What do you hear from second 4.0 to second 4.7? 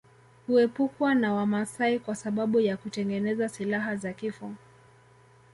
kifo